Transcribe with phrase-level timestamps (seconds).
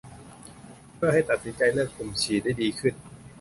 [0.95, 2.93] เพื่อให้ตัดสินใจเลือกกลุ่มฉีดได้ดีขึ้น